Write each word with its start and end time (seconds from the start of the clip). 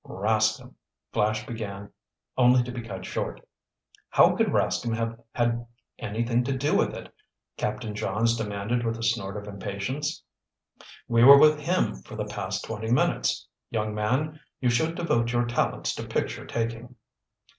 "Rascomb—" 0.03 0.73
Flash 1.13 1.45
began 1.45 1.91
only 2.35 2.63
to 2.63 2.71
be 2.71 2.81
cut 2.81 3.05
short. 3.05 3.39
"How 4.09 4.35
could 4.35 4.47
Rascomb 4.47 4.95
have 4.95 5.19
had 5.35 5.67
anything 5.99 6.43
to 6.45 6.57
do 6.57 6.75
with 6.75 6.95
it?" 6.95 7.13
Captain 7.55 7.93
Johns 7.93 8.35
demanded 8.35 8.83
with 8.83 8.97
a 8.97 9.03
snort 9.03 9.37
of 9.37 9.47
impatience. 9.47 10.23
"We 11.07 11.23
were 11.23 11.37
with 11.37 11.59
him 11.59 11.97
for 12.01 12.15
the 12.15 12.25
past 12.25 12.65
twenty 12.65 12.89
minutes. 12.89 13.47
Young 13.69 13.93
man, 13.93 14.39
you 14.59 14.71
should 14.71 14.95
devote 14.95 15.31
your 15.33 15.45
talents 15.45 15.93
to 15.93 16.07
picture 16.07 16.47
taking." 16.47 16.95